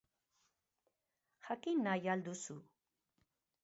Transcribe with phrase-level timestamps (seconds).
[1.49, 2.61] Jakin nahi al duzu?